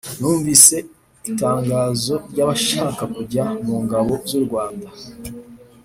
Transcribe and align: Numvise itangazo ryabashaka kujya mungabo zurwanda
Numvise 0.19 0.77
itangazo 1.29 2.15
ryabashaka 2.31 3.03
kujya 3.15 3.43
mungabo 3.65 4.11
zurwanda 4.29 4.89